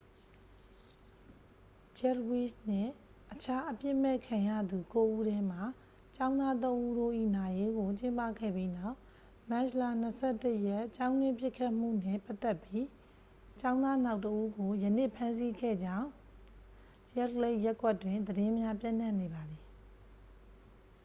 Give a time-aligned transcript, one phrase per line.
[1.97, 2.91] ဂျက်ဖ်ဝိစ်နှင့်
[3.33, 5.61] အခြားအပြစ်မဲ့ခံရသူ ကိုးဉီးထဲမှ
[6.15, 8.97] ကျောင်းသားသုံးဉီးတို့၏ နာရေးကို ကျင်းပခဲ့ပြီးနောက်
[9.49, 9.83] မတ်လ
[10.23, 12.85] 21 ရက် ကျောင်းတွင်းပစ်ခတ်မှုနှင့် ပတ်သက်ပြီး
[13.59, 16.07] ကျောင်းသားနောက်တစ်ဦးကို ယနေ့ ဖမ်းဆီးခဲ့ကြေင်း
[17.17, 19.63] ရက်ဒ်လိတ်ခ် ရပ်ကွက်တွင် သတင်းများ ပျံ့နှံ့နေပါသည်